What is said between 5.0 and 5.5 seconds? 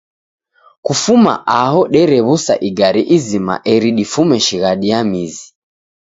mizi.